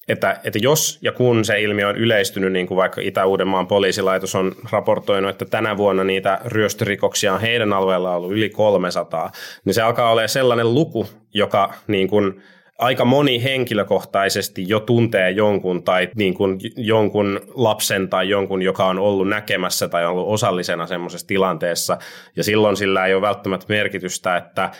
[0.08, 4.56] että, että jos ja kun se ilmiö on yleistynyt, niin kuin vaikka Itä-Uudenmaan poliisilaitos on
[4.72, 9.32] raportoinut, että tänä vuonna niitä ryöstörikoksia on heidän alueella ollut yli 300,
[9.66, 12.42] niin se alkaa olla sellainen luku, joka niin kuin
[12.80, 19.00] aika moni henkilökohtaisesti jo tuntee jonkun tai niin kuin jonkun lapsen tai jonkun, joka on
[19.00, 21.98] ollut näkemässä tai ollut osallisena semmoisessa tilanteessa.
[22.36, 24.72] Ja silloin sillä ei ole välttämättä merkitystä, että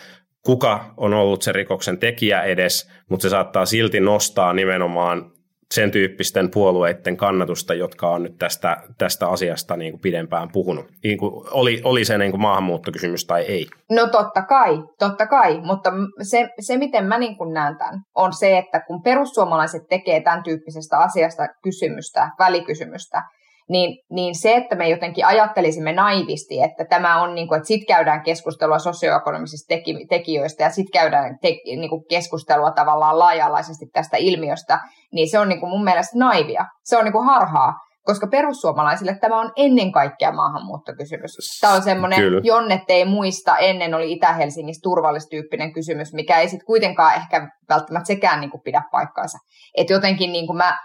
[0.46, 5.34] kuka on ollut se rikoksen tekijä edes, mutta se saattaa silti nostaa nimenomaan
[5.74, 10.86] sen tyyppisten puolueiden kannatusta, jotka on nyt tästä, tästä asiasta niin kuin pidempään puhunut.
[11.04, 13.66] Niin kuin oli, oli se niin kuin maahanmuuttokysymys tai ei?
[13.90, 18.32] No totta kai, totta kai, mutta se, se miten mä niin kuin näen tämän, on
[18.32, 23.22] se, että kun perussuomalaiset tekee tämän tyyppisestä asiasta kysymystä, välikysymystä,
[23.68, 27.86] niin, niin se, että me jotenkin ajattelisimme naivisti, että tämä on niin kuin, että sit
[27.88, 34.16] käydään keskustelua sosioekonomisista teki, tekijöistä ja sit käydään te, niin kuin keskustelua tavallaan laaja-alaisesti tästä
[34.16, 34.80] ilmiöstä,
[35.12, 36.64] niin se on niin kuin mun mielestä naivia.
[36.84, 37.72] Se on niin kuin harhaa,
[38.04, 41.30] koska perussuomalaisille tämä on ennen kaikkea maahanmuuttokysymys.
[41.60, 47.14] Tämä on semmoinen, Jonnet ei muista, ennen oli Itä-Helsingissä turvallistyyppinen kysymys, mikä ei sitten kuitenkaan
[47.14, 49.38] ehkä välttämättä sekään niin kuin pidä paikkaansa.
[49.76, 50.78] Että jotenkin niin kuin mä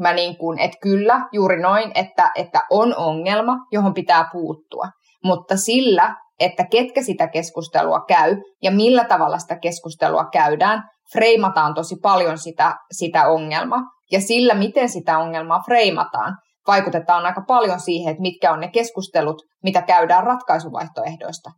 [0.00, 4.88] mä niin kuin, että kyllä, juuri noin, että, että on ongelma, johon pitää puuttua.
[5.24, 11.96] Mutta sillä, että ketkä sitä keskustelua käy ja millä tavalla sitä keskustelua käydään, freimataan tosi
[12.02, 13.80] paljon sitä, sitä ongelmaa.
[14.12, 19.42] Ja sillä, miten sitä ongelmaa freimataan, vaikutetaan aika paljon siihen, että mitkä on ne keskustelut,
[19.62, 21.50] mitä käydään ratkaisuvaihtoehdoista.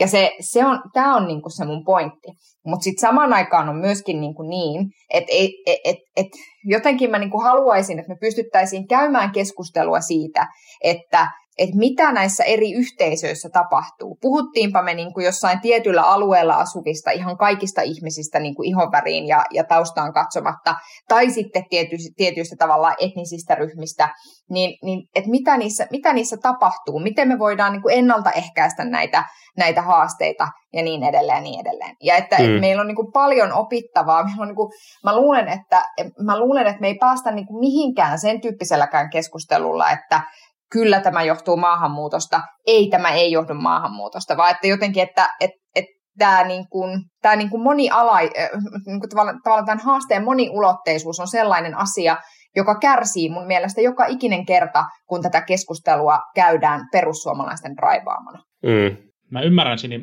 [0.00, 2.28] Ja se, se on, tämä on niinku se mun pointti.
[2.66, 6.26] Mutta sitten samaan aikaan on myöskin niinku niin, että et, et, et, et
[6.64, 10.46] jotenkin mä niinku haluaisin, että me pystyttäisiin käymään keskustelua siitä,
[10.80, 14.18] että että mitä näissä eri yhteisöissä tapahtuu.
[14.20, 19.44] Puhuttiinpa me niin kuin jossain tietyllä alueella asuvista ihan kaikista ihmisistä niin kuin ihonväriin ja,
[19.50, 20.74] ja taustaan katsomatta,
[21.08, 24.08] tai sitten tiety, tietyistä tavalla etnisistä ryhmistä,
[24.50, 29.24] niin, niin että mitä, niissä, mitä niissä tapahtuu, miten me voidaan niin kuin ennaltaehkäistä näitä,
[29.56, 31.96] näitä haasteita ja niin edelleen ja niin edelleen.
[32.02, 32.60] Ja että mm.
[32.60, 34.24] meillä on niin kuin paljon opittavaa.
[34.24, 34.72] Meillä on niin kuin,
[35.04, 35.82] mä, luulen, että,
[36.24, 40.20] mä luulen, että me ei päästä niin kuin mihinkään sen tyyppiselläkään keskustelulla, että
[40.74, 45.90] kyllä tämä johtuu maahanmuutosta, ei tämä ei johdu maahanmuutosta, vaan että jotenkin, että, että, että
[46.18, 48.18] tämä, niin kuin, tämä niin kuin moniala,
[48.86, 52.16] niin kuin tavallaan, tavallaan tämän haasteen moniulotteisuus on sellainen asia,
[52.56, 58.38] joka kärsii mun mielestä joka ikinen kerta, kun tätä keskustelua käydään perussuomalaisten raivaamana.
[58.62, 58.96] Mm.
[59.30, 60.00] Mä ymmärrän sinne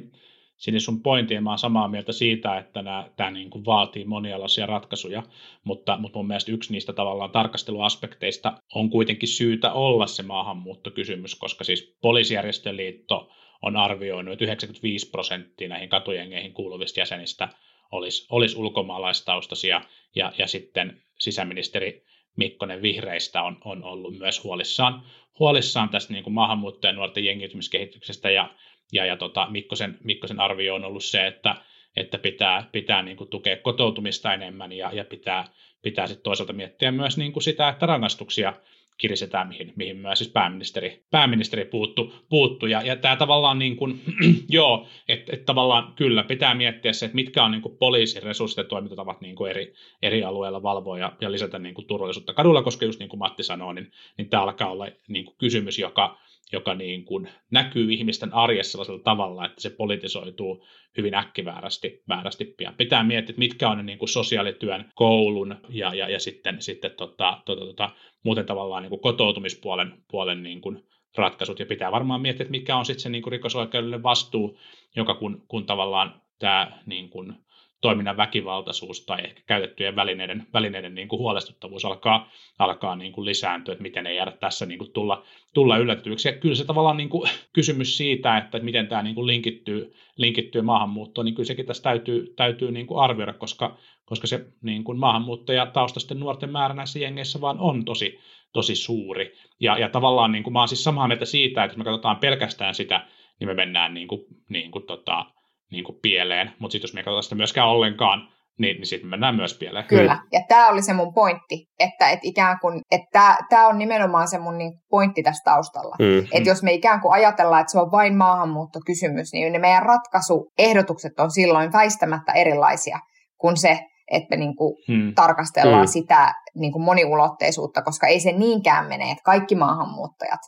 [0.62, 2.84] sinne sun pointiin, mä oon samaa mieltä siitä, että
[3.15, 5.24] tämä niin kuin vaatii monialaisia ratkaisuja,
[5.63, 11.63] mutta, mutta mun mielestä yksi niistä tavallaan tarkasteluaspekteista on kuitenkin syytä olla se maahanmuuttokysymys, koska
[11.63, 13.30] siis poliisijärjestöliitto
[13.62, 17.50] on arvioinut, että 95 prosenttia näihin katujengeihin kuuluvista jäsenistä
[17.91, 19.82] olisi, olisi ulkomaalaistaustaisia,
[20.15, 25.04] ja, ja sitten sisäministeri Mikkonen vihreistä on, on ollut myös huolissaan,
[25.42, 28.50] huolissaan tästä niin kuin maahanmuuttajien nuorten jengiytymiskehityksestä, ja
[28.92, 31.56] ja, ja tota, Mikkosen, Mikkosen arvio on ollut se, että,
[31.96, 35.46] että pitää, pitää niin kuin tukea kotoutumista enemmän ja, ja pitää,
[35.82, 38.54] pitää sitten toisaalta miettiä myös niin kuin sitä, että rangaistuksia
[39.02, 42.66] kirisetään, mihin, mihin myös siis pääministeri, pääministeri puuttu, puuttu.
[42.66, 44.02] Ja, ja tämä tavallaan niin kuin,
[44.50, 48.58] joo, että et tavallaan kyllä pitää miettiä se, että mitkä on niin kuin poliisin resurssit
[48.58, 52.64] ja toimintatavat niin kuin eri, eri alueilla valvoa ja, ja lisätä niin kuin turvallisuutta kadulla,
[52.64, 56.18] koska just niin kuin Matti sanoi, niin, niin tämä alkaa olla niin kuin kysymys, joka,
[56.52, 60.66] joka niin kuin näkyy ihmisten arjessa sellaisella tavalla, että se politisoituu
[60.98, 62.76] hyvin äkkiväärästi väärästi pian.
[62.76, 66.92] Pitää miettiä, että mitkä on ne niin kuin sosiaalityön, koulun ja, ja, ja sitten, sitten
[66.92, 67.90] tota, tota, tota,
[68.24, 70.84] muuten tavallaan niin kuin kotoutumispuolen puolen niin kuin
[71.18, 71.60] ratkaisut.
[71.60, 74.58] Ja pitää varmaan miettiä, että mikä on sitten se niin kuin rikosoikeudellinen vastuu,
[74.96, 77.34] joka kun, kun tavallaan tämä niin kuin,
[77.82, 83.72] toiminnan väkivaltaisuus tai ehkä käytettyjen välineiden, välineiden niin kuin huolestuttavuus alkaa, alkaa niin kuin lisääntyä,
[83.72, 86.30] että miten ei jäädä tässä niin kuin tulla, tulla yllättyväksi.
[86.30, 90.62] Ja kyllä se tavallaan niin kuin kysymys siitä, että miten tämä niin kuin linkittyy, linkittyy
[90.62, 95.00] maahanmuuttoon, niin kyllä sekin tässä täytyy, täytyy niin kuin arvioida, koska, koska se niin kuin
[95.00, 98.20] maahanmuuttajataustaisten nuorten määrä näissä jengeissä vaan on tosi,
[98.54, 99.34] tosi suuri.
[99.60, 102.17] Ja, ja tavallaan niin kuin, mä olen siis samaa mieltä siitä, että jos me katsotaan
[102.17, 103.08] pelkästään sitä,
[103.39, 105.26] niin me mennään niin kuin, niin kuin tota,
[105.72, 108.28] niin kuin pieleen, mutta sitten jos me ei katsota sitä myöskään ollenkaan,
[108.60, 109.86] niin, niin sitten mennään myös pieleen.
[109.86, 114.28] Kyllä, ja tämä oli se mun pointti, että et ikään kuin, että tämä on nimenomaan
[114.28, 115.96] se mun niin pointti tässä taustalla.
[116.00, 116.28] Mm.
[116.32, 121.20] Että jos me ikään kuin ajatellaan, että se on vain maahanmuuttokysymys, niin ne meidän ratkaisuehdotukset
[121.20, 123.00] on silloin väistämättä erilaisia
[123.38, 123.80] kuin se,
[124.12, 125.14] että me niin kuin hmm.
[125.16, 125.92] tarkastellaan hmm.
[125.92, 130.40] sitä niin kuin moniulotteisuutta, koska ei se niinkään mene, että kaikki maahanmuuttajat.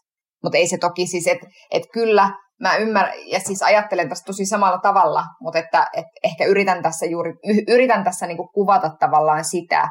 [0.44, 2.30] Mutta ei se toki siis, että, että kyllä
[2.60, 7.06] mä ymmärrän, ja siis ajattelen tässä tosi samalla tavalla, mutta että, että ehkä yritän tässä
[7.06, 7.34] juuri,
[7.68, 9.90] yritän tässä niin kuvata tavallaan sitä,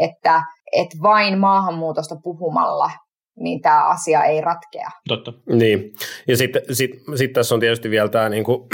[0.00, 2.90] että, että vain maahanmuutosta puhumalla
[3.40, 4.88] niin tämä asia ei ratkea.
[5.08, 5.32] Totta.
[5.52, 5.92] Niin,
[6.28, 8.68] ja sitten sit, sit tässä on tietysti vielä tämä niin kuin,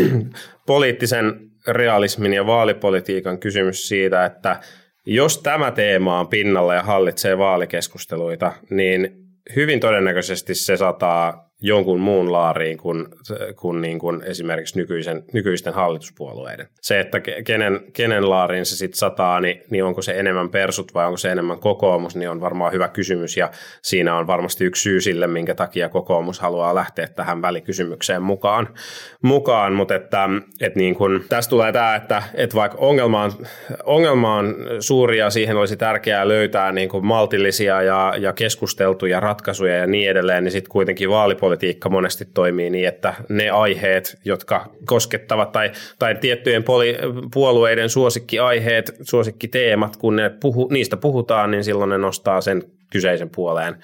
[0.66, 1.32] poliittisen
[1.68, 4.60] realismin ja vaalipolitiikan kysymys siitä, että
[5.06, 9.21] jos tämä teema on pinnalla ja hallitsee vaalikeskusteluita, niin
[9.56, 13.06] hyvin todennäköisesti se sataa jonkun muun laariin kuin,
[13.56, 16.68] kuin, niin kuin esimerkiksi nykyisen, nykyisten hallituspuolueiden.
[16.80, 21.06] Se, että kenen, kenen laariin se sitten sataa, niin, niin onko se enemmän persut vai
[21.06, 23.50] onko se enemmän kokoomus, niin on varmaan hyvä kysymys ja
[23.82, 28.68] siinä on varmasti yksi syy sille, minkä takia kokoomus haluaa lähteä tähän välikysymykseen mukaan.
[29.22, 29.72] mukaan.
[29.72, 30.28] Mutta että,
[30.60, 33.32] että niin kuin, tästä tulee tämä, että, että vaikka ongelma on,
[33.84, 39.76] ongelma on suuri ja siihen olisi tärkeää löytää niin kuin maltillisia ja, ja keskusteltuja ratkaisuja
[39.76, 44.66] ja niin edelleen, niin sitten kuitenkin vaalipolitiikka politiikka monesti toimii niin, että ne aiheet, jotka
[44.86, 46.96] koskettavat tai, tai tiettyjen poli,
[47.34, 52.62] puolueiden suosikkiaiheet, suosikkiteemat, kun ne puhu, niistä puhutaan, niin silloin ne nostaa sen
[52.92, 53.76] kyseisen puoleen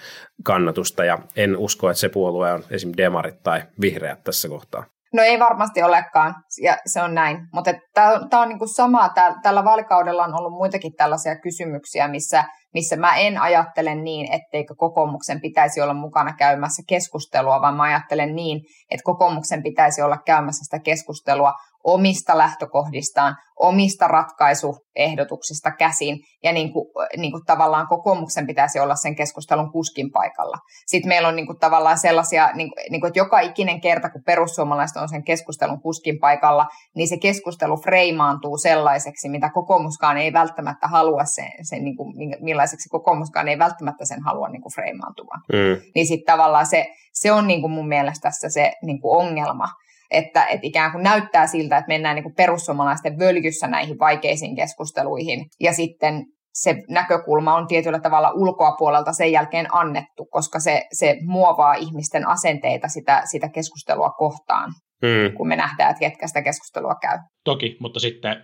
[0.44, 2.92] kannatusta ja en usko, että se puolue on esim.
[2.96, 4.84] demarit tai vihreät tässä kohtaa.
[5.14, 7.38] No ei varmasti olekaan, ja se on näin.
[7.52, 12.96] Mutta tämä on niinku sama, tää, tällä vaalikaudella on ollut muitakin tällaisia kysymyksiä, missä, missä
[12.96, 18.60] mä en ajattele niin, etteikö kokoomuksen pitäisi olla mukana käymässä keskustelua, vaan mä ajattelen niin,
[18.90, 21.52] että kokoomuksen pitäisi olla käymässä sitä keskustelua
[21.84, 29.16] omista lähtökohdistaan, omista ratkaisuehdotuksista käsin, ja niin kuin, niin kuin tavallaan kokoomuksen pitäisi olla sen
[29.16, 30.56] keskustelun kuskin paikalla.
[30.86, 34.10] Sitten meillä on niin kuin tavallaan sellaisia, niin kuin, niin kuin, että joka ikinen kerta,
[34.10, 40.32] kun perussuomalaiset on sen keskustelun kuskin paikalla, niin se keskustelu freimaantuu sellaiseksi, mitä kokoomuskaan ei
[40.32, 42.14] välttämättä halua sen, sen niin kuin,
[42.58, 45.40] millaiseksi kokoomuskaan ei välttämättä sen halua niin kuin freimaantumaan.
[45.52, 45.82] Mm.
[45.94, 49.68] Niin sitten tavallaan se, se on niin kuin mun mielestä tässä se niin kuin ongelma,
[50.10, 55.46] että, että ikään kuin näyttää siltä, että mennään niin kuin perussuomalaisten völjyssä näihin vaikeisiin keskusteluihin,
[55.60, 61.74] ja sitten se näkökulma on tietyllä tavalla ulkoapuolelta sen jälkeen annettu, koska se, se muovaa
[61.74, 64.72] ihmisten asenteita sitä, sitä keskustelua kohtaan,
[65.06, 65.36] hmm.
[65.36, 67.18] kun me nähdään, että ketkä sitä keskustelua käy.
[67.44, 68.36] Toki, mutta sitten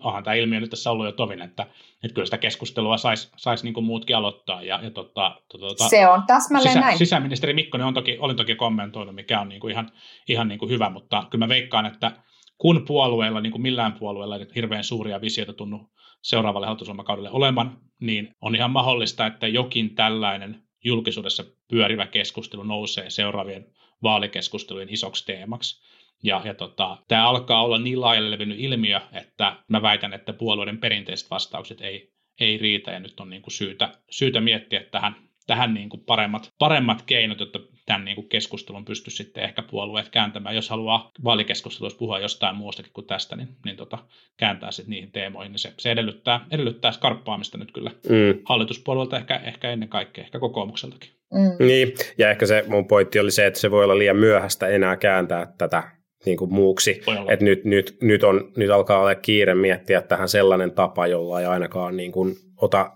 [0.00, 1.62] onhan tämä ilmiö nyt tässä ollut jo tovin, että,
[2.04, 4.62] että kyllä sitä keskustelua saisi sais niin muutkin aloittaa.
[4.62, 6.98] Ja, ja tota, tota, se on täsmälleen sisä, näin.
[6.98, 9.90] Sisäministeri Mikkonen on toki, olin toki kommentoinut, mikä on niin kuin ihan,
[10.28, 12.12] ihan niin kuin hyvä, mutta kyllä mä veikkaan, että
[12.58, 15.90] kun puolueella, niin kuin millään puolueella, ei hirveän suuria visioita tunnu
[16.22, 23.66] seuraavalle hallitusohjelmakaudelle olemaan, niin on ihan mahdollista, että jokin tällainen julkisuudessa pyörivä keskustelu nousee seuraavien
[24.02, 25.82] vaalikeskustelujen isoksi teemaksi.
[26.22, 30.78] Ja, ja tota, tämä alkaa olla niin laajalle levinnyt ilmiö, että mä väitän, että puolueiden
[30.78, 35.74] perinteiset vastaukset ei, ei riitä ja nyt on niin kuin syytä, syytä miettiä tähän, tähän
[35.74, 40.54] niin kuin paremmat, paremmat keinot, jotta tämän niin kuin keskustelun pysty sitten ehkä puolueet kääntämään.
[40.54, 43.98] Jos haluaa vaalikeskustelussa puhua jostain muustakin kuin tästä, niin, niin tota,
[44.36, 45.52] kääntää sitten niihin teemoihin.
[45.52, 48.40] Niin se, se edellyttää, edellyttää skarppaamista nyt kyllä mm.
[48.44, 51.10] hallituspuolueelta, ehkä, ehkä ennen kaikkea, ehkä kokoomukseltakin.
[51.32, 51.66] Mm.
[51.66, 54.96] Niin, ja ehkä se mun pointti oli se, että se voi olla liian myöhäistä enää
[54.96, 57.02] kääntää tätä niin kuin muuksi.
[57.28, 61.46] Että nyt, nyt, nyt, on, nyt alkaa olla kiire miettiä tähän sellainen tapa, jolla ei
[61.46, 62.92] ainakaan niin kuin ota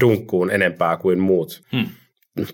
[0.00, 1.86] dunkkuun enempää kuin muut hmm.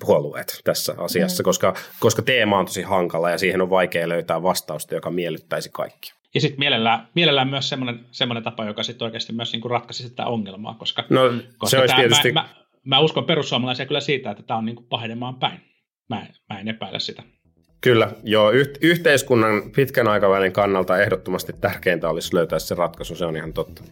[0.06, 1.44] puolueet tässä asiassa, hmm.
[1.44, 6.12] koska, koska teema on tosi hankala ja siihen on vaikea löytää vastausta, joka miellyttäisi kaikki.
[6.34, 10.02] Ja sitten mielellään, mielellään myös semmoinen, semmoinen tapa, joka sitten oikeasti myös niin kuin ratkaisi
[10.02, 11.20] sitä ongelmaa, koska, no,
[11.58, 12.32] koska se olisi tietysti...
[12.32, 12.48] mä, mä,
[12.84, 15.60] mä, uskon perussuomalaisia kyllä siitä, että tämä on niin kuin pahenemaan päin.
[16.08, 17.22] Mä, mä en epäile sitä.
[17.84, 18.50] Kyllä, joo.
[18.50, 23.82] Yh- yhteiskunnan pitkän aikavälin kannalta ehdottomasti tärkeintä olisi löytää se ratkaisu, se on ihan totta.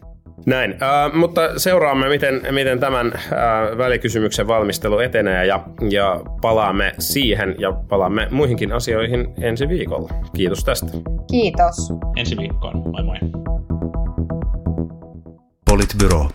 [0.45, 7.55] Näin, äh, mutta seuraamme, miten, miten tämän äh, välikysymyksen valmistelu etenee ja, ja palaamme siihen
[7.59, 10.09] ja palaamme muihinkin asioihin ensi viikolla.
[10.35, 10.91] Kiitos tästä.
[11.31, 11.93] Kiitos.
[12.17, 12.77] Ensi viikkoon.
[12.77, 13.17] Moi moi.
[15.65, 16.29] Politbyro.